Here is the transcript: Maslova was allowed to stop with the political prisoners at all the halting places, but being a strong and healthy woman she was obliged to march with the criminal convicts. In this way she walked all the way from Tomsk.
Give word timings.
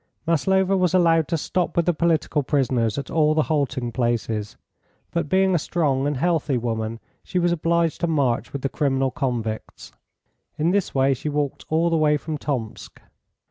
Maslova 0.25 0.75
was 0.75 0.95
allowed 0.95 1.27
to 1.27 1.37
stop 1.37 1.77
with 1.77 1.85
the 1.85 1.93
political 1.93 2.41
prisoners 2.41 2.97
at 2.97 3.11
all 3.11 3.35
the 3.35 3.43
halting 3.43 3.91
places, 3.91 4.57
but 5.11 5.29
being 5.29 5.53
a 5.53 5.59
strong 5.59 6.07
and 6.07 6.17
healthy 6.17 6.57
woman 6.57 6.99
she 7.23 7.37
was 7.37 7.51
obliged 7.51 8.01
to 8.01 8.07
march 8.07 8.51
with 8.51 8.63
the 8.63 8.67
criminal 8.67 9.11
convicts. 9.11 9.91
In 10.57 10.71
this 10.71 10.95
way 10.95 11.13
she 11.13 11.29
walked 11.29 11.65
all 11.69 11.91
the 11.91 11.97
way 11.97 12.17
from 12.17 12.39
Tomsk. 12.39 12.99